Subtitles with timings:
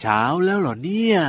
[0.00, 1.20] เช้าแล้วเหรอเนี่ย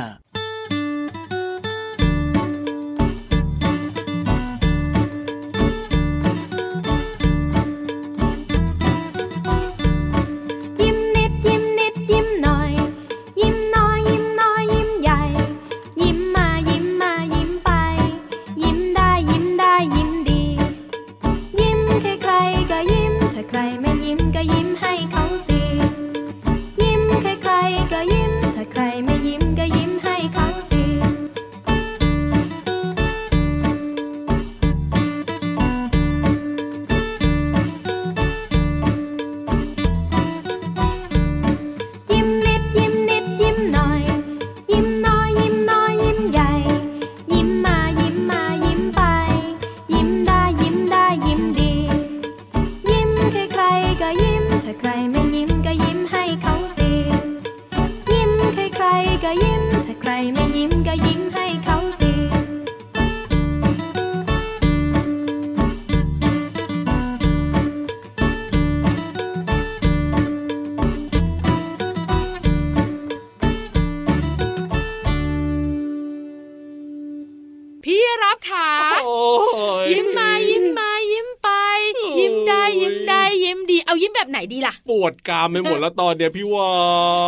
[85.02, 86.70] วดกามไปหมดแล้วตอนเนี้ยพี่วา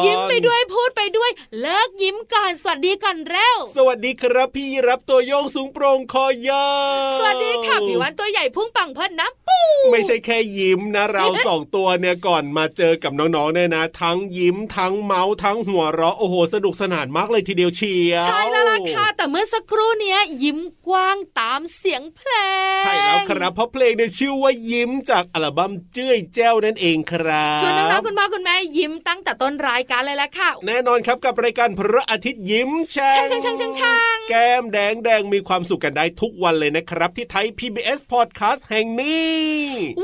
[0.02, 1.30] นยิ้มไปด้วยพูดไปด้วย
[1.60, 6.66] เลิกยิ้มก่อนสวัสดีก่อนเร็ว สวัสดีครับพี่รับตัวโยงสูงโปร่งคอยา
[7.08, 9.43] วสวัสดีค่ะพี่วันตัวใหญ่พุ่งปังเพิ่นน้ำปู
[9.90, 22.30] ไม่ใช่แค่ยิ้มนะ เราสองตัวเนี่ยก่อนมาเจอกับน้องๆเนี่ยนะ ทั้งยิ้มทั้งเมาส์ทั้งหัวเราะโอ้โหสนุกสนานมากเลยทีเดียวเชียวใช่แล้วล่ะค่ะแต่เมื่อสักครู่เนี้ยยิ้มกว้างตามเสียงเพล
[22.78, 39.53] ง ใช่แล้วครับเพราะเพลงเนี่ยชื่อว่ายิ้มจากอัลบั้มเจ้ยแจ้วนั่นเองครับชวนน้องๆคุณพ่อคุณแม่ยิ้มตั้งแต่ต้นรายการเลยแหละค่ะ แน่นอนครับกับรายการพระอาทิตย์ยิ้มแช่งช่างช่างช่างช่างแก้มแดงแดงมีความสุขกันได้ทุกวันเลยนะครับ ที่ไทย PBS Podcast แห่งนี้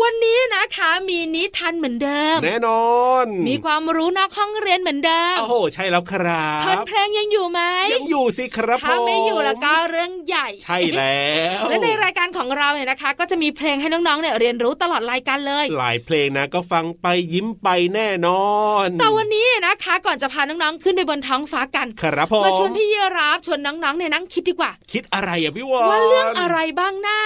[0.03, 2.91] วันนี้นะคะมีนิทานเหมือนเดิม แน่นอ
[3.25, 7.61] น มีความรู้นอกห้องเรียนเหมือนเดิมโอ้โหใช่แล้วครับเพลงเพลงยังอยู่ไหม
[7.95, 11.25] ยังอยู่สิครับถ้าไม่อยู่แล้วก็เรื่องใหญ่ ใช่แล้
[11.61, 18.51] ว และในรายการของเราเนี่ยนะคะ ก็จะมีเพลงให้น้องๆเนี่ยเรียนรู้ตลอดรายการเลย หลายเพลงนะก็ฟังไปยิ้มไปแน่นอ
[18.85, 27.21] น แต่วันนี้นะคะก่อนจะพาน้องๆขึ้นไปบนท้องฟ้ากันครับผมมาชวนพี่เยรับชวนน้องๆเนี่ยนั่งคิดดีกว่า คิดอะไรอะพี่วานว่าเรื่องอะไรบ้างหน้า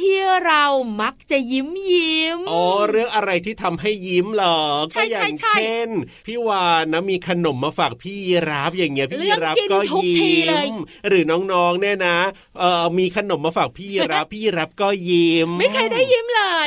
[0.00, 0.64] ที่เรา
[1.02, 4.58] มักจะยิ้มยิ้มอ๋อเรื่องอะไรที่ทำให้ยิ้มหรอ
[4.96, 5.88] ก็อย่างเช่น
[6.26, 8.16] พี่วานนะมีขนมมาฝากพี่
[8.50, 10.74] รับ อย่างเงี้ยพี่รับก็ยิ้ม
[11.08, 12.18] หรือน้องๆเนี่ยนะ
[12.58, 16.66] เออมีขนมมาฝากพี่รับ พี่รับก็ยิ้ม ไม่เคยได้ยิ้มเลย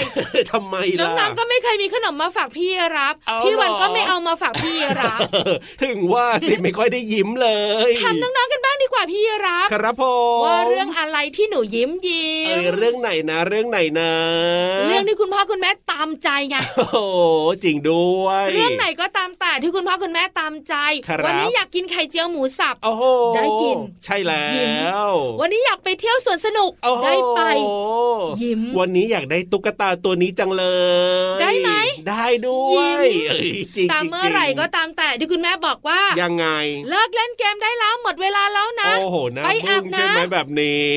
[0.52, 5.20] ทำไมล่ะน้องๆก็ไม่เคยมีขนมมาฝากพี่รับ พี่วันก็ไม่เอามาฝากพี่รับ
[5.84, 7.50] ถึงว่าสิไม่ค่อยได้ยิ้มเล
[7.90, 10.04] ยทำน้องๆกันบ้างดีกว่าพี่รับครับผ
[10.38, 14.12] มว่าเรื่องอะไรที่หนูยิ้มยิ้มเรื่องไหนนะ เรื่องไหนนะ
[14.88, 16.56] เรื่องที่คุณพ่อคุณแม่ตามใจไง
[16.94, 17.06] โอ้
[17.64, 20.76] จริงด้วย เรื่องไหนก็ตามแต่ที่คุณพ่อคุณแม่ตามใจ
[21.26, 23.04] วันนี้อยากกินไข่เจียวหมูสับโอ้โห
[23.36, 24.46] ได้กิน ใช่แล้
[25.08, 25.10] ว
[25.42, 26.72] วันนี้อยากไปเที่ยวสวนสนุก
[27.04, 27.42] ได้ไป
[28.42, 30.66] ยิ้ม วันนี้อยากได้ตุ๊กตาตัวนี้จังเล
[31.36, 31.72] ย ได้ไหม
[32.10, 33.06] ได้ด้วย
[33.76, 36.48] จริงตามเมื่อไหร่ก็ตามแต่ที่คุณแม่บอกว่า ยังไง
[36.90, 40.94] เลิกเล่นเกมได้แล้วหมดเวลาแล้วนะโอ้โหนะไปอาบน้ำใช่ไหมแบบนี้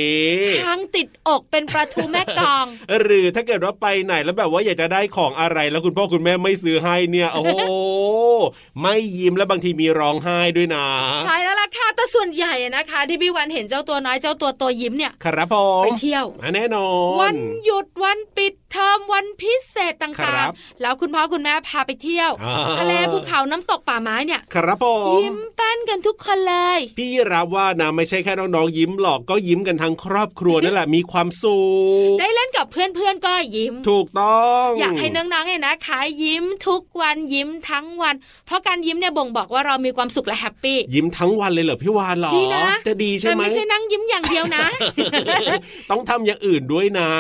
[0.65, 2.67] ทางติดอกเป็นประตูแม่กอง
[3.01, 7.63] หรือถ้าเกิดว่าไปไหนแล้วแบบว่าอยากจะได้ของอะไร แล้วคุณพ่อคุณแม่ไม่ซื้อให้เนี่ยโอ้โห
[8.83, 10.87] ไม่ยิ้มแล้วบางทีมีร้องไห้ด้วยนะ
[11.23, 16.25] ใช่แล้วล่ะค่ะแต่ส่วนใหญ่นะคะ ที่พี่วันเห็นเจ้าตัวน้อยเจ้าตัวโตยิ้มเนี่ยครับผมไปเที่ยว
[16.55, 22.31] แน่นอน วันหยุดวันปิดเทอมวันพิเศษต่างๆ แล้วคุณพ่อคุณแม่พาไปเที่ยว
[22.79, 31.59] ทะเลภูเขาน้ำตกป่าไม้เนี่ยครับผมยิ้มแป้นกันทุกคนเลย พี่รับว่านะไม่ใช่แค่น้องๆยิ้มหรอกก็ยิ้มกันทั้งครอบครัวนั่นแหละมีความสุ
[32.15, 38.15] ขได้เล่นกับเพื่อนๆก็ยิ้มถูกต้อง อยากให้น้องๆเนี่ยนะขายยิ้มทุกวันยิ้มทั้งวัน
[38.47, 44.67] เพราะการยิ้มเนี่ยบ่งบอกว่าเรามีความสุขและแฮปปี้ยิ้มทั้งวันเลยเหรอพี่วานหรอดีนะจะดีใช่ไหมแต่ไม่ใช่นั่งยิ้มอย่างเดียวนะ
[45.91, 47.11] ต้องทำอย่างอื่นด้วยนะ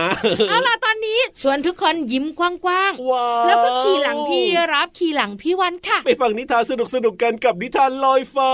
[0.48, 6.72] เอาล่ะตอนนี้ชวนทุกคนยิ้มกว้างๆแล้วก็ขี่หลังพี่รับขี่หลังพี่วันค่ะ ไปฟังนิทานส
[7.04, 8.52] นุกๆกันกับนิทานลอยฟ้า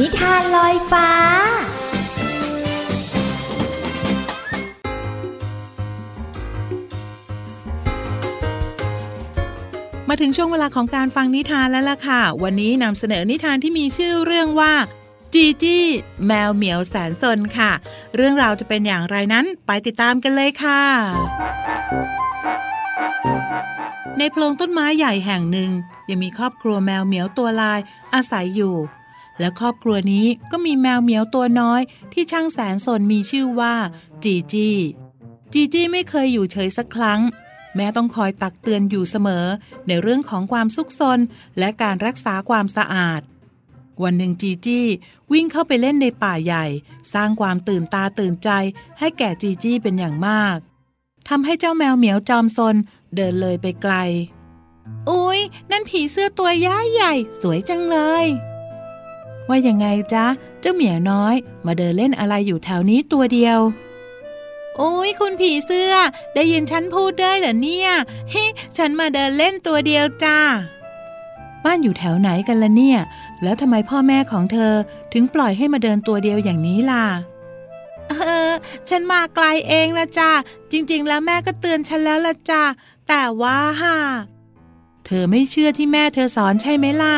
[0.00, 1.08] นิทานลอยฟ้า
[10.08, 14.72] มาถึงช่วงเวลาของการฟังนิทานแล้วล่ะค่ะ วันนี้นำเสนอนิทานที่มีชื่อเรื่องว่า
[15.34, 15.84] จีจี้
[16.26, 17.72] แมวเหมียวแสนสนค่ะ
[18.16, 20.82] เรื่องราวจะเป็นอย่างไรนั้นไปติดตามกันเลยค่ะ
[24.18, 25.70] ในโพรงต้นไม้ใหญ่แห่งหนึ่ง
[26.08, 27.80] ยังมีครอบครัวแมวเหมียวตัวลาย
[28.14, 28.76] อาศัยอยู่
[29.40, 31.80] และครอบครัวนี้ก็มีแมวเหมียวตัวน้อย
[32.12, 33.74] ที่ช่างแสนสนมีชื่อว่า
[34.24, 34.76] จีจี้
[35.52, 37.20] จีจี้ไม่เคยอยู่เฉยสักครั้ง
[37.78, 39.46] แม่ต้องคอยตักเตือนอยู่เสมอ
[39.88, 41.18] ในเรื่องของความซุกซน
[41.58, 43.20] และการรักษาความสะอาด
[44.02, 44.86] วันหนึ่งจีจี้
[45.32, 46.66] วิ่งเข้าไปเล่นในป่าใหญ่
[47.14, 48.50] สร้างความตื่นตาตื่นใจ
[48.98, 50.58] ให้แก่จีจี้เป็นอย่างมาก
[51.28, 52.76] ทำให้เจ้าแมวเหมียวจอมซน
[53.14, 53.94] เดินเลยไปไกล
[55.10, 55.40] อุ๊ย
[55.70, 58.26] นั่นผีเสื้อตัวย้าใหญ่ สวยจังเลย
[59.48, 60.26] ว่ายังไงจ๊ะ
[60.60, 61.34] เจ้าเหมียวน้อย
[61.66, 63.58] มาเดินเล่นอะไรอยู่แถวนี้ตัวเดียว
[64.78, 65.94] โอ้ยคุณผีเสื้อ
[66.34, 67.90] ได้ยินฉันพูดได้เหรอเนี่ย
[68.30, 68.44] เฮ้
[68.76, 70.38] ฉันมาเดินเล่นตัวเดียวจ้า
[71.64, 73.00] บ้านอยู่แถวไหนกันละเนี่ย
[73.42, 74.74] แล้วทำไมพ่อแม่ของเธอ
[75.12, 77.06] ถึงปล่อยให้มาเดินตัวเดียวอย่างนี้ล่ะ
[78.08, 78.14] เอ
[78.50, 78.52] อ
[78.88, 80.30] ฉันมาไกลเองละจ้า
[80.72, 82.62] จริง ๆ แล้วแม่ก็เตือนฉันแล้วละจ้า
[83.08, 83.96] แต่ว่าฮ่า
[85.04, 87.16] เธอไม่เชื่อที่แม่เธอสอนใช่ไหมล่ะ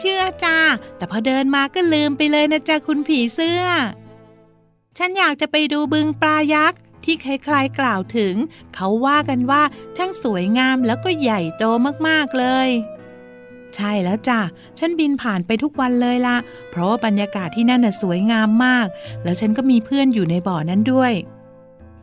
[0.00, 0.58] เชื่อจ้า
[0.96, 3.62] แต่พอเดินมาก็ลืมไปเลยนะจ้าคุณผีเสื้อ
[4.98, 8.34] ฉันอยากจะไปดูบึงปลายักษ์ที่ใครๆกล่าวถึง
[8.74, 9.62] เขาว่ากันว่า
[9.96, 11.64] ช่างสวยงามแล้วก็ใหญ่โต
[12.08, 12.68] มากๆเลย
[13.74, 14.40] ใช่แล้วจ้ะ
[14.78, 16.36] ฉันบินผ่านไปทุกวันเลยละ
[16.70, 18.86] เพราะว่าบรรยากาศที่นั่นน่ะสวยงามมาก
[19.24, 21.12] แล้วฉันก็มีเพื่อนอยู่ในบ่อนั้นด้วย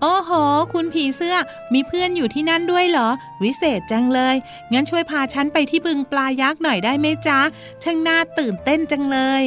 [0.01, 0.31] โอ้โห
[0.73, 1.37] คุณผีเสื้อ
[1.73, 3.09] มีเพื่อนอยู่ที่นั่นด้วยเหรอ
[3.43, 4.35] วิเศษจังเลย
[4.73, 7.39] งั้นช่วยพาฉันไปที่บึงปลายักษ์หน่อยได้ไหมจ๊ะ
[7.83, 9.43] ช่างน่าตื่นเต้นจังเลย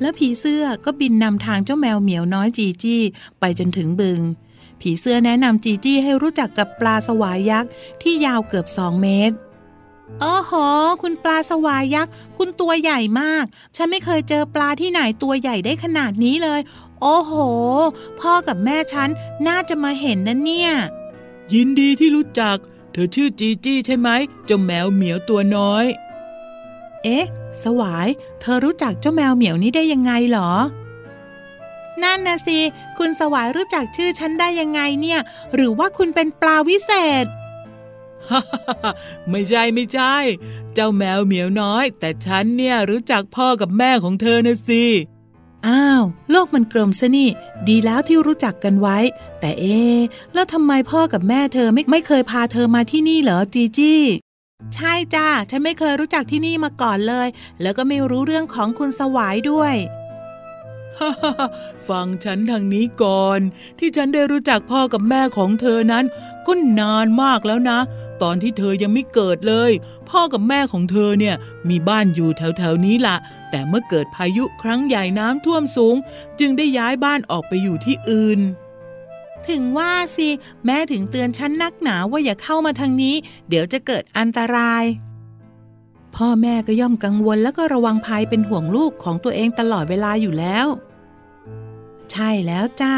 [0.00, 3.02] แล้วผีเสื้อก็บินนำทางเจ้าแมวเหมียวน้อยจีจี้
[3.40, 4.20] ไปจนถึงบึง
[4.80, 7.70] ผีเสื้อแนะนำจีจี้ให้รู้จักกับปลาสวายยักษ์
[8.02, 9.36] ที่ยาวเกือบสองเมตร
[10.20, 10.52] โอ้โห
[11.02, 13.44] คุณปลาสวายยักษ์ คุณตัวใหญ่มาก
[13.76, 16.60] ฉันไม่เคยเจอปลาที่ไหนตัวใหญ่ได้ขนาดนี้เลย
[17.00, 17.32] โอ้โห
[18.20, 19.08] พ่อกับแม่ฉัน
[19.46, 20.70] น่าจะมาเห็นนะเนี่ย
[21.54, 22.56] ยินดีที่รู้จัก
[22.92, 24.08] เธอชื่อจีจี้ใช่ไหม
[24.46, 25.84] เจ้าแมวเหมียวตัวน้อย
[27.04, 27.26] เอ๊ะ
[27.62, 28.08] สวาย
[28.40, 30.52] เธอรู้จักเจ้าแมวเหมียวนี้ได้ยังไงหรอ
[32.02, 32.58] นั่นนะสิ
[32.98, 35.20] คุณสวายรู้จักชื่อฉันได้ยังไงเนี่ย
[35.54, 36.92] หรือว่าคุณเป็นปลาวิเศ
[37.24, 37.26] ษ
[38.30, 38.40] ฮ่า
[39.30, 40.14] ไม่ใช่ไม่ใช่
[40.74, 44.84] เจ้าแมวเหมียวน้อย แต่ฉันเนี่ยรู้จักพ่อกับแม่ของเธอนะสิ
[45.66, 47.28] อ้าว โลกมันกลมซะนี่
[47.68, 48.98] ดีแล้วที่รู้จักกันไว้
[49.40, 49.80] แต่เอ๊
[50.34, 54.00] แล้วทำไมพ่อกับแม่เธอไม่ไม่เคยพาเธอมาที่นี่เหรอจีจี้
[54.74, 57.28] ใช่จ้าฉันไม่เคยรู้จักที่นี่มาก่อนเลย
[57.62, 59.74] แล้วก็ไม่รู้เรื่องของคุณสวายด้วย
[61.88, 63.40] ฟังฉันทางนี้ก่อน
[63.78, 66.04] ที่ฉันได้รู้จักพ่อกับแม่ของเธอนั้น
[66.46, 67.78] ก็นานมากแล้วนะ
[68.22, 69.70] ตอนที่เธอยังไม่เกิดเลย
[70.10, 71.36] พ่อกับแม่ของเธอเนี่ย
[71.68, 73.16] มีบ้านอยู่แถวๆนี้ละ
[73.50, 75.96] แต่เมื่อเกิดพายุครั้งใหญ่น้ำท่วมสูง
[76.40, 78.40] จึงได้ย้ายบ้านออกไปอยู่ที่อื่น
[79.50, 80.28] ถึงว่าสิ
[80.66, 83.14] แม่ถึงเตือนฉันนักหนาว่าอย่าเข้ามาทางนี้
[83.48, 84.84] เดี๋ยวจะเกิดอันตราย
[86.16, 90.66] พ่อแม่ก็ย่อมกังวลแล้วก็ระวังภัยเป็นห่วงลูกของตัวเองตลอดเวลาอยู่แล้ว
[92.10, 92.94] ใช่แล้วจ้า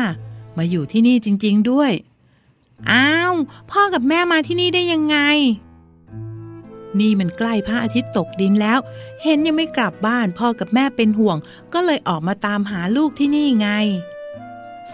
[0.57, 1.93] มาอยู่ที่นี่จริง ๆ ด้วย
[2.91, 3.35] อ้าว
[3.71, 5.19] พ่อกับแม่มาที่นี่ได้ยังไง
[7.01, 8.79] นี่มันใกล้พระอาทิตย์ตกดินแล้ว
[9.23, 11.37] เห็นยังไม่กลับบ้านพ่อกับแม่เป็นห่วง
[11.73, 13.69] ก็เลยออกมาตามหาลูกที่นี่ไง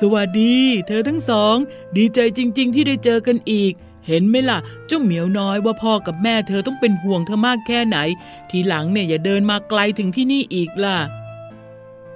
[0.01, 0.57] สวัสดี
[0.89, 1.57] เธอทั้งสอง
[1.97, 3.73] ดีใจจริง ๆ ที่ได้เจอกันอีก
[4.07, 7.99] เห็นไหมล่ะ เจ้าเหมียวน้อยว่าพ่อกับแม่เธอต้องเป็นห่วงเธอมากแค่ไหน
[8.51, 10.99] ทีหลังเนี่ยอย่าเดินมาไกลถึงที่นี่อีกล่ะ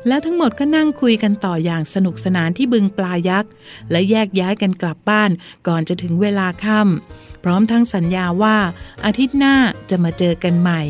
[0.08, 3.50] แล้วทั้งหมดก็นั่งคุยกันต่ออย่างสนุกสนานที่บึงปลายักษ์
[3.90, 5.30] และแยกย้ายกันกลับบ้าน
[5.68, 8.56] ก่อนจะถึงเวลาค่ำพร้อมทั้งสัญญาว่า
[9.04, 9.54] อาทิตย์หน้า
[9.90, 10.82] จะมาเจอกันใหม่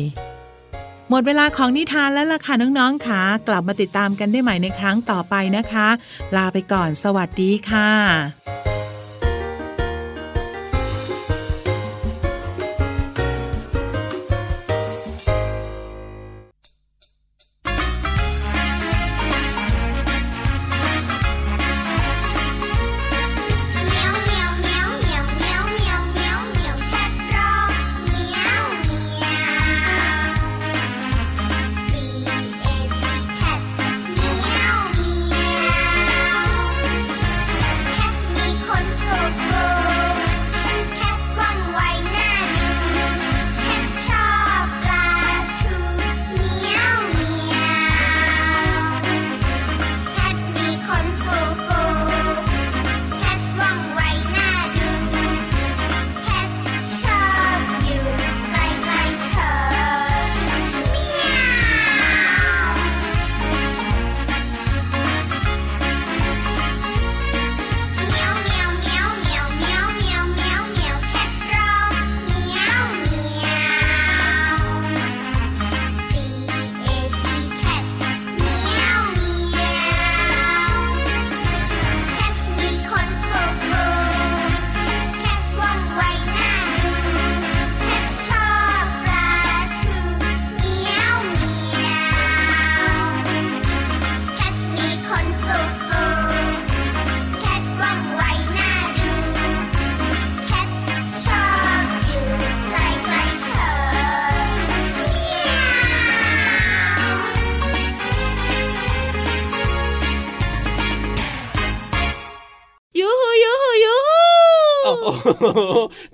[1.09, 5.87] หมดเวลาของนิทานแล้วล่ะค่ะน้องๆค่ะกลับมาติดตามกันได้ใหม่ในครั้งต่อไปนะคะ
[6.35, 8.66] ลาไปก่อนสวัสดีค่ะ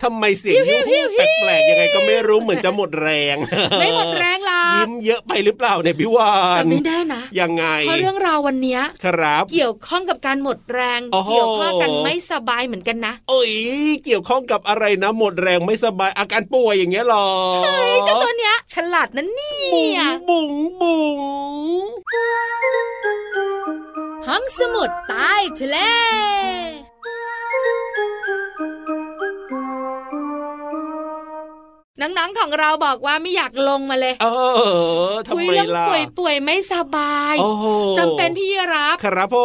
[0.04, 0.62] ทำไมเสียง
[1.18, 3.36] แปลกๆยังไงก็ไม่รู้เหมือนจะหมดแรง
[3.80, 11.00] ไม่หมดแรงล่ะยิ้มเยอะไปหรือเปล่าเนี่ยพี่วานแต่ไม่ได้นะยังไงเพราะเรื่องราววันนี้ครับเกี่ยวข้องกับการหมดแรง
[11.30, 13.54] เกี่ยวข้องกันไม่สบายเหมือนกันนะเอ้ย
[14.06, 17.30] เกี่ยวข้องกับอะไรนะ หมดแรงไม่สบายอาการป่วยอย่างเงี้ยหรอ
[17.64, 19.60] เฮ้ยเจ้าตัวเนี้ย ฉลาดนั่นนี่
[20.30, 20.52] บุ๋ง
[20.82, 21.20] บุ๋ง
[24.28, 25.78] ห้องสมุดใต้ทะเล
[32.02, 34.28] น้องๆของเราบอกว่าไม่อยากลงมาเลยเอ
[35.10, 35.42] อทำไม
[35.78, 37.36] ล่ะป่วยป่วยไม่สบาย
[37.98, 39.38] จำเป็นพี่รับครับผ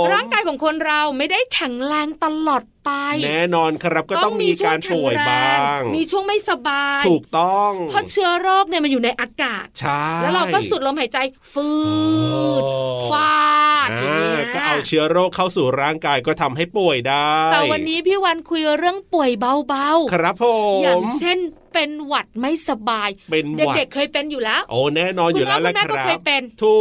[0.00, 2.90] มร่างกายของคนเราไม่ได้แข็งแรงตลอดไป
[3.24, 11.18] แน่นอนครับก็ต้องมีการป่วยบ้าง มีช่วงไม่สบาย ถูกต้อง เพราะเชื้อโรคเนี่ยมันอยู่ในอากาศใช่แล้วเราก็สูดลมหายใจ
[11.52, 11.68] ฟื
[12.60, 12.62] ด
[13.10, 13.42] ฟา
[13.86, 13.88] ด
[14.54, 20.44] ก็เอาเชื้อโรคเข้าสู่ร่างกายก็ทำให้ป่วยได้ แต่วันนี้พี่วันคุยเรื่องป่วยเบาๆ ครับผ
[20.78, 21.38] มอย่างเช่น
[21.74, 26.80] เป็นหวัดไม่สบายเป็นเด็กๆเคยเป็นอยู่แล้ว โอ้แน่นอนอยู่แล้วแหละครับคุณแม่ก็เคยเป็นถู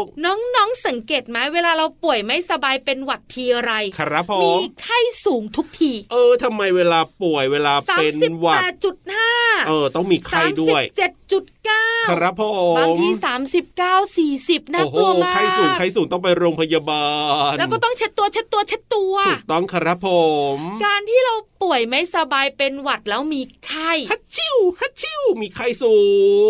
[0.00, 9.30] กน้องๆสังเกตไหมเวลาเราป่วยไม่สบายเป็นหวัดทีไรครับผมมีไข้สูงทุกที เออทำไมเวลาป่วยเวลาเป็นหวัดจุดห้า
[9.68, 17.06] เออ ต้องมีไข้ด้วยเจ็ดจุดเก้าครับผมบางทีสามสิบเก้าสี่สิบน่ากลัวมากไข้สูงไข้สูงต้องไปโรงพยาบา
[17.50, 20.08] ล แล้วก็ต้องเช็ดตัวเช็ดตัวเช็ดตัวถูกต้องครับผ
[20.56, 21.34] ม การที่เรา
[21.64, 25.98] ป่วยไม่สบายเป็นหวัดแล้วมีไข้ฮัชชิวฮัชชิวมีไข้สู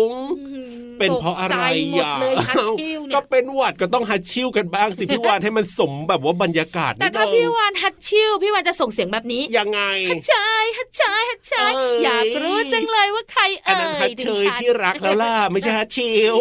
[0.07, 0.09] ง
[0.99, 1.61] เป็นเพราะอะไร
[1.99, 2.13] อะ
[3.15, 11.71] ก็เป็นหวัดก็ต้องฮัชชิวกันบ้างสิพี่วานให้มันสมแบบว่าบรรยากาศแต่ถ้าพี่วานฮัชชิวพี่วานจะส่งเสียงแบบนี้ยังไงฮัชชายฮัชชายฮัชชาย
[12.03, 16.35] อยากรู้จังเลยว่าใครเอ่ยถึงฉันที่รักแล้วล่ะไม่ใช่ฮัชชิว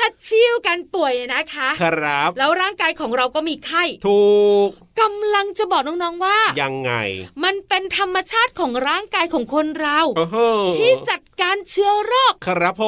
[0.00, 4.22] ฮัชชิวกันป่วยนะคะ ครับ แล้วร่างกายของเราก็มีไข้ถู
[4.68, 6.92] กกำลังจะบอกน้องๆว่า ยังไง
[7.44, 10.00] มันเป็นธรรมชาติของร่างกายของคนเรา
[10.76, 12.84] ที่จัดการเชื้อโรคครับผ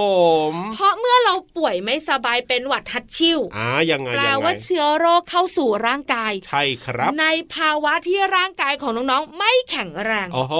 [0.50, 10.54] ม เพราะเมื่อเราป่วยไม่สบายเป็นหวัดทัดชิวอ่ายังไงแปลว่าเชื้อโรคเข้าสู่ร่างกาย ใช่ครับ ในภาวะที่ร่างกายของน้องๆไม่แข็งแรงโอ้โห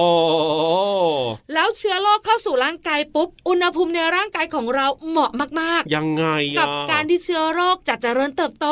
[1.53, 6.25] แล้วเชื้อโรคเข้าสู่ร่างกายปุ๊บอุณหภูมิในร่างกายของเราเหมาะมากๆ ยังไง
[6.59, 8.67] กับการที่เชื้อโรคจะเจริญเติบโต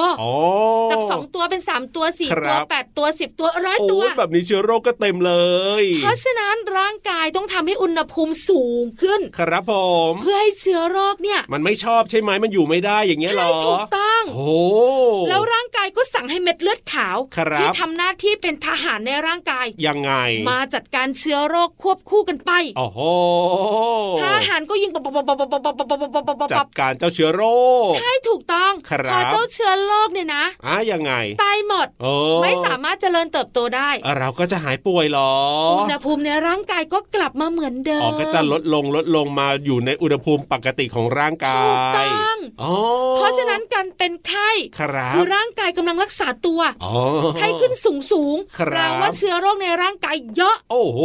[0.91, 5.33] จากสองตัวเป็นสามตัวสี่ตัวแปดตัวสิบตัวร้อยตัวแบบนี้เชื้อโรคก็เต็มเล
[5.81, 9.73] ย เพราะฉะนั้นร่างกายต้องทำให้อุณหภูมิสูงขึ้น ครับผ
[10.11, 14.53] ม เพื่อให้เชื้อโรคเนี่ย มันไม่ชอบใช่ไหมมันอยู่ไม่ได้อย่างเงี้ยหรอใช่ถูกต้อง โอ้
[15.29, 17.17] แล้วร่างกายก็สั่งให้เม็ดเลือดขาว
[17.59, 20.13] ที่ทำหน้าที่เป็นทหารในร่างกาย ยังไง
[20.49, 22.99] มาจัดการเชื้อโรคควบคู่กันไปโอ้โห
[24.21, 24.91] ทหารก็ยิง
[26.53, 27.43] จัดการเจ้าเชื้อโร
[27.89, 28.73] ค ใช่ถูกต้อง
[29.13, 31.13] พอเจ้าเชื้อโรคเนี่ยนะอะยังไง
[31.43, 31.87] ตายหมด
[32.43, 33.89] ไม่สามารถเจริญเติบโตได้
[34.19, 35.33] เราก็จะหายป่วยหรอ
[35.79, 42.37] อุณหภูมิในร่างกายก็กลับมาเหมือนเดิมอ๋อก็จะลดลงลดลงมาอยู่ในอุณหภูมิปกติของร่างกายถูกต้อง
[43.15, 44.49] เพราะฉะนั้นการเป็นไข้
[45.13, 46.61] คือร่างกายกำลังรักษาตัว
[47.37, 48.37] ไข้ขึ้นสูงสูง
[48.71, 50.99] แปลว่าเชื้อโรคในร่างกายเยอะ โอ้โห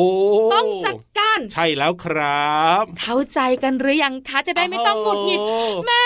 [0.55, 5.41] ต้องจัดการ ใช่แล้วครับ เข้าใจกันหรือยังคะจะได้ไม่ต้องหงุดหงิด
[5.87, 6.01] แม่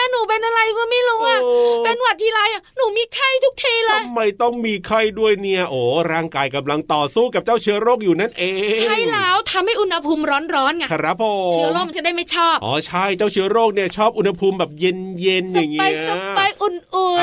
[0.78, 1.40] ก็ไม่รู้อะ
[1.85, 5.81] เป็นหวัดทีไรอะหนูมีไข้ทุกทีเลยทำไมต้องมีไข้ด้วยเนี่ยโอ้
[6.12, 8.45] ร่างกายกำลังต่อสู้กับเจ้าเชื้อโรคอยู่นั่นเอ
[8.76, 16.75] งใช่แล้วทำให้อุณหภูมิร้อนๆไงครับผมเชื้อโรคมันจะได้ไม่ชอบอ๋อใช่เจ้าเชื้อโรคเนี่ยชอบอุณหภูมิแบบเย็นๆอย่างเงี้ยสบายอุ่น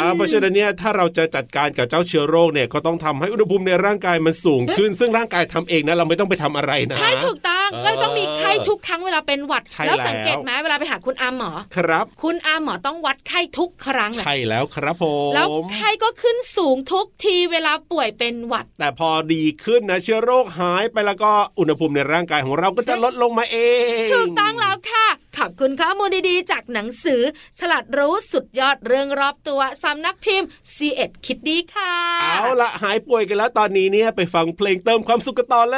[0.05, 23.57] ๆเพราะฉะนั้นเนี่ยถ้าเราจะจัดการกับเจ้าเชื้อโรคเนี่ยก็ต้องทำให้อุณหภูมิในร่างกายมันสูงขึ้น ซึ่งร่างกายทำเองนะเราไม่ต้องไปทำอะไรนะใช่ถูกต้องก็ต้องมีไข้ทุกครั้งเวลาเป็นหวัดแล้วสังเกตไหมเวลาไปหาคุณอาหมอครับ คุณอาหมอต้องวัดไข้ทุกครั้งใช่แล้วครับผมแล้วไข้ก็ขึ้นสูงทุกทีเวลาป่วยเป็นหวัด แต่พอดีขึ้นนะเชื้อโรคหายไปแล้วก็อุณหภูมิในร่างกายของเราก็จะลดลงมาเอ
[24.05, 25.07] งถูกต้องแล้วค่ะ
[25.37, 27.21] ขอบคุณข้อมูลดีๆ จากหนังสือ
[27.59, 35.77] ฉลาดรู้สุดยอดเรื่องรอบตัวสำนักพิมพ์ซีเอ็ดคิดดีค่ะ เอาละหายป่วยกันแล้วตอนนี้เนี่ยไปฟังเพลงเติมความสุขกันต่อเล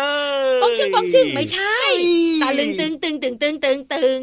[0.57, 1.77] ยปองจึงปองจึงไม่ใช่
[2.41, 4.21] ตาลึงตึงตึงตึงตึงตึงตึง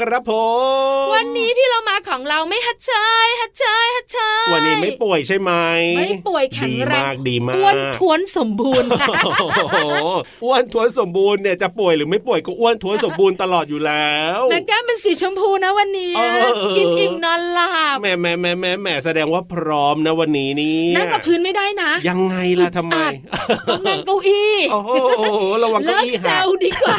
[0.00, 0.32] ครับผ
[1.04, 2.90] ม วันนี้พี่เรามาของเราไม่ฮัดเช
[4.54, 5.52] วันนี้ไม่ป่วยใช่ไหม
[5.98, 8.88] ไม่ป่วยแข็งแรงดีมากอ้วนท้วนสมบูรณ์
[10.44, 16.14] อ้วนท้วนสมบูรณ์เนี่ยจะป่วยหรือไม่ป่วยก็อ้วนท้วนสมบูรณ์ตลอดอยู่แล้วแม่แก้มเป็นสีชมพูนะวันนี้
[16.76, 22.96] กินอิ่มนอนหลับแม่แม่แม่แม่แม่แสดงว่าพร้อมนะวันนี้นี่นั่งกับพื้นไม่ได้นะ ยังไงล่ะทำไม
[23.68, 26.96] ต้องนั่งเก้าอี้โอ้โหระวังเก้าอี้หักดีกว่า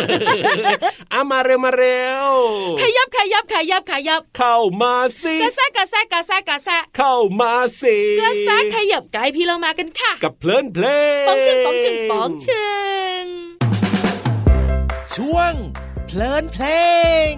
[1.14, 2.30] อามาเร็วมาเร็ว
[2.82, 7.45] ขยับขยับขยับขยับ เข้ามาสิกระแซกระแซกระแซกระแซเข้ามา
[7.82, 10.86] สิกระแซขยับไกลพี่เรามากันค่ะ กับเพลินเพล
[11.22, 12.68] งปองชึงปองชึงปองชึ
[13.22, 13.24] ง
[15.16, 15.54] ช่วง
[16.08, 16.66] เพลินเพล
[17.32, 17.34] ง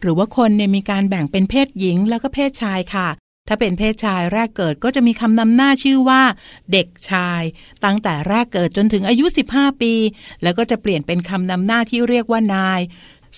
[0.00, 3.08] หรือว่าคนเนี่ยมีการแบ่งเป็นเพศหญิงแล้วก็เพศชายค่ะ
[3.48, 6.22] ถ้าเป็นเพศชายแรกเกิดก็จะมีคำนำหน้าชื่อว่า
[6.72, 7.42] เด็กชาย
[7.84, 9.92] ตั้งแต่แรกเกิดจนถึงอายุ 15 ปี
[10.42, 12.80] แล้วก็จะเปลี่ยนเป็นคำนำหน้าที่เรียกว่านาย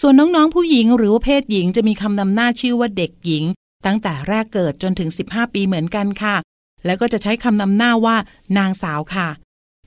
[0.01, 3.44] ส่วนน้องๆผู้หญิงหรือว่าเพศหญิงจะมีคำนำหน้าชื่อว่าเด็กหญิง
[3.87, 6.37] ตั้งแต่แรกเกิดจนถึง 15 ปีเหมือนกันค่ะ
[6.85, 8.16] แล้วก็จะใช้คำนำหน้าว่า
[8.59, 9.29] นางสาวค่ะ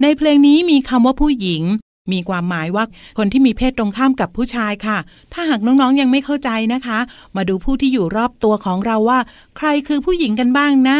[0.01, 1.63] ในเพลงนี้มีคำว่าผู้หญิง
[2.11, 2.83] มีความหมายว่า
[3.17, 4.97] คนที่มีเพศตรงข้ามกับผู้ชายค่ะ
[5.33, 6.99] ถ้าหากน้องๆยังไม่เข้าใจนะคะ
[7.35, 9.19] มาดูผู้ที่อยู่รอบตัวของเราว่า
[9.57, 10.99] ใครคือผู้หญิงกันบ้างนะ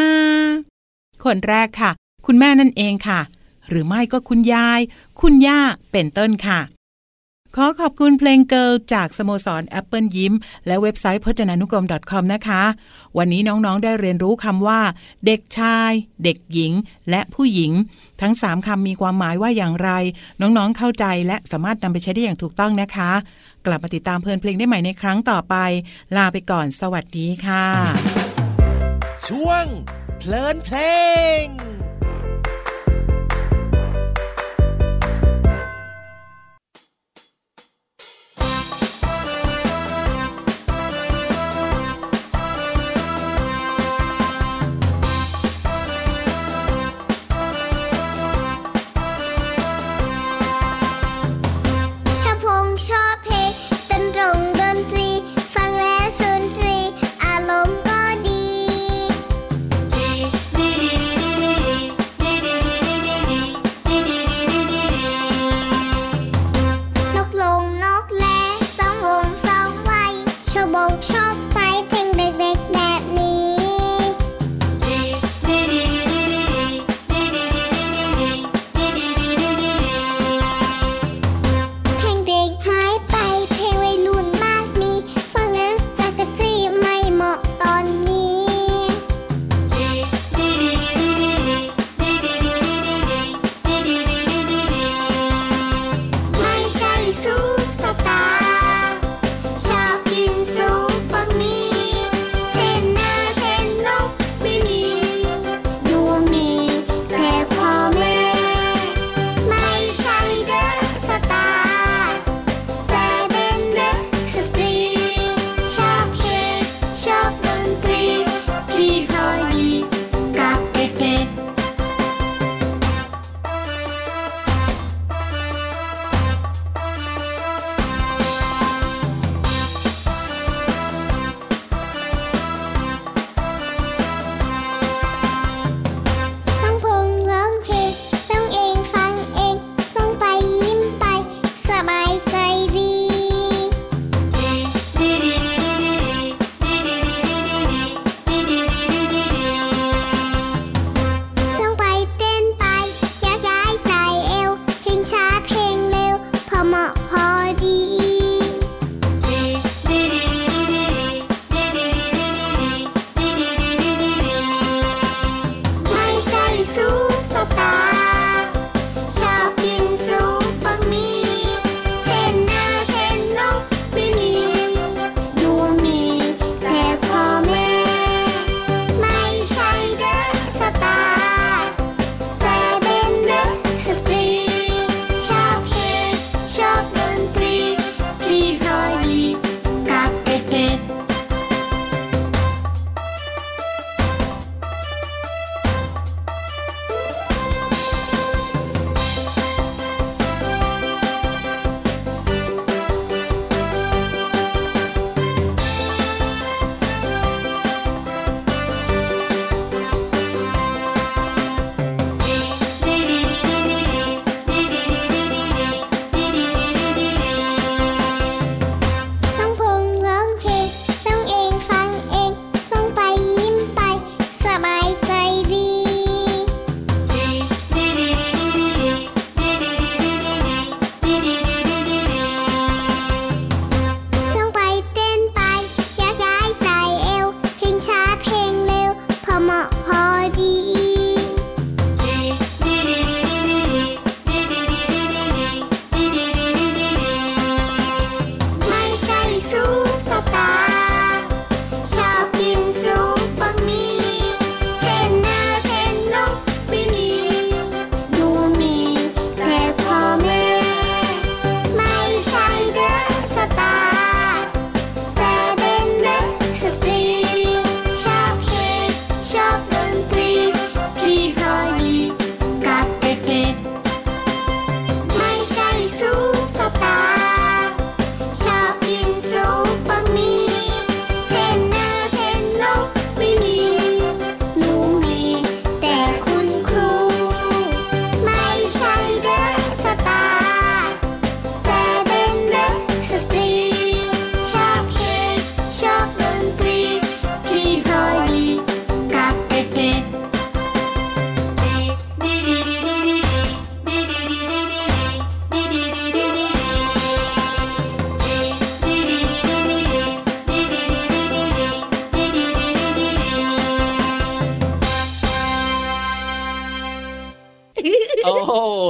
[1.26, 1.92] คนแรกค่ะ
[2.26, 3.20] คุณแม่นั่นเองค่ะ
[3.70, 4.80] หรือไม่ก็คุณยาย
[5.22, 5.60] คุณย่า
[5.92, 6.60] เป็นต้นค่ะ
[7.60, 10.34] ขอขอบคุณเพลงเกิลจากสโมสรแอปเปิลยิ้ม
[10.68, 12.64] และเว็บไซต์พจนานุกรม .com นะคะ
[13.18, 14.82] วันนี้น้องๆได้เรียนรู้คำว่า
[15.26, 15.92] เด็กชาย
[16.24, 16.74] เด็กหญิง
[17.10, 17.72] และผู้หญิง
[18.22, 19.90] ทั้ง 3คำมีความหมายว่าอย่างไร
[20.42, 23.12] น้องๆเข้าใจและสามารถนำไปใช้ได้อย่างถูกต้องนะคะ
[23.66, 25.56] กลับมาติดตามเพลินเพลงได้ใหม่ในครั้งต่อไป
[26.16, 27.66] ลาไปก่อนสวัสดีค่ะ
[29.28, 29.66] ช่วง
[30.20, 30.78] เพลินเพล
[31.44, 31.46] ง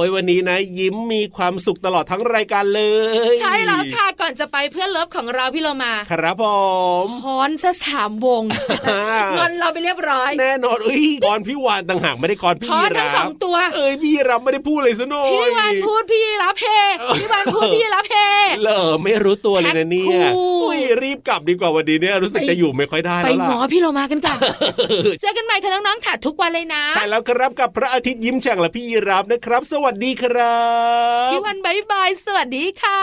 [0.04, 2.82] ยวันนี้นะ ยิ้มมีความสุขตลอดทั้งรายการเล
[3.32, 6.44] ย ใช่แล้วค่ะก่อนจะไปเพื่อนเลิฟของเราพี่เรามา ครับผ
[7.04, 8.42] มคอนซะสามวง
[9.36, 16.66] งอนเราไปเรียบร้อย แน่นอนเอ้ยกอนพี่วานต่างหากไม่ได้กอนพี่รับทั้งสองตัวเอ้ยพี่รับไม่ได้พูดเลยซะหน่อยพี่วานพูดพี่รับเพ
[17.16, 18.14] พี่วานพูดพี่รับเพ
[18.62, 24.38] เลอไม่รู้ตัวเลยนะเนี่ยอุ้ยรีบกลับดีกว่าวันนี้เนี่ยรู้สึกจะอยู่ไม่ค่อยได้แล้วล่ะไปงอพี่เรามากันกัน
[25.20, 30.60] เจอกันใหม่ค่ะน้องๆค่ะทุกวันเลยนะใช่แล้วครับกับพระอาทิตย์ยิ้มแฉ่งและพี่ยีรับนะครับ สวัสดีครั
[31.26, 33.02] บพี่วันบายบาย สวัสดีค่ะ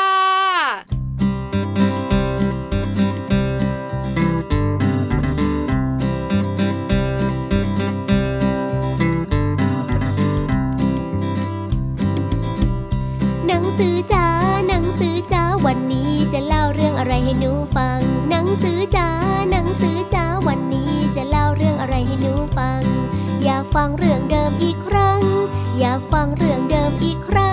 [13.48, 14.28] หนังสือจ้า
[14.68, 19.10] หนังสือจ้าวันนี้จะเล่าเรื่องอะไรให้หนูฟัง หนังสือจ้า
[19.52, 22.82] หนังสือจ้าวันนี้จะเล่าเรื่องอะไรให้หนูฟัง
[23.44, 24.13] อยากฟังเรื่อง
[26.38, 27.53] เรื่องเดิมอีกครั้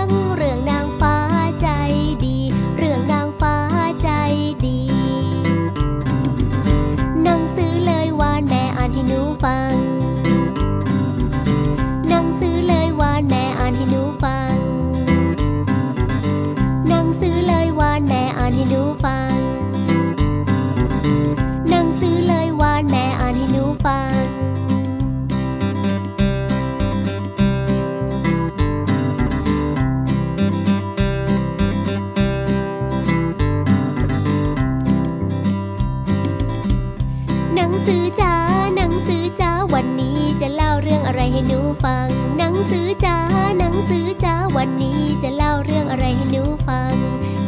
[44.81, 46.93] นี้จะเล่าเรื่องอะไรให้หนูฟัง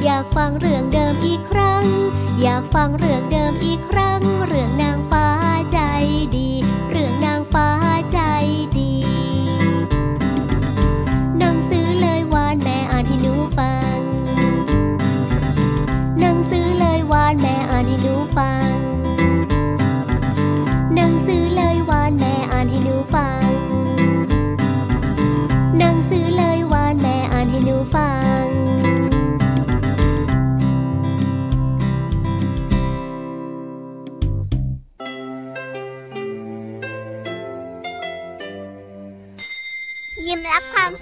[0.04, 1.84] อยากฟังเรื่องเดิมอีกครั้ง
[2.41, 4.92] อยากฟังเรื่องเดิมอีกครั้ง เรื่องนา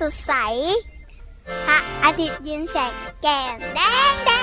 [0.01, 0.33] สดใส
[1.65, 3.79] พระอาทิตย์ยิ้มแฉกแก้มแด
[4.11, 4.40] งแดง